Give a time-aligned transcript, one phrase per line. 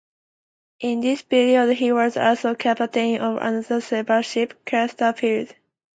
[0.79, 5.53] In this period he was also the captain of another slave ship "Chesterfield".